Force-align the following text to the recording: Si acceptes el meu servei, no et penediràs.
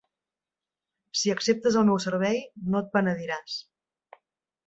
Si 1.19 1.33
acceptes 1.33 1.77
el 1.81 1.85
meu 1.89 1.99
servei, 2.07 2.41
no 2.71 2.81
et 2.85 2.91
penediràs. 2.97 3.59